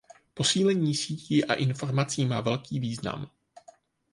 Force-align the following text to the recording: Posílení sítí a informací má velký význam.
Posílení 0.33 0.95
sítí 0.95 1.45
a 1.45 1.53
informací 1.53 2.25
má 2.25 2.41
velký 2.41 2.79
význam. 2.79 3.31